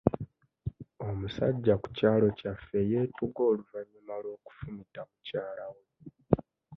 Omusajja 1.07 1.73
ku 1.81 1.87
kyalo 1.97 2.27
kyaffe 2.39 2.79
yeetuga 2.91 3.41
oluvannyuma 3.51 4.13
lw'okufumita 4.23 5.01
mukyala 5.09 5.65
we. 5.75 5.83